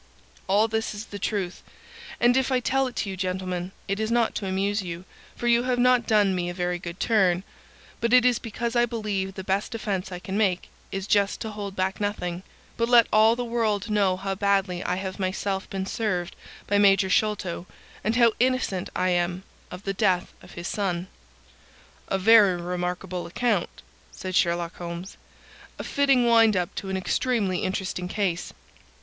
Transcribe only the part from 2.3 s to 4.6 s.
if I tell it to you, gentlemen, it is not to